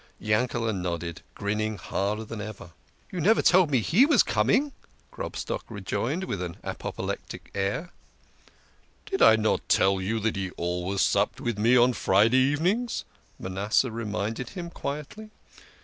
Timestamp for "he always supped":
10.35-11.39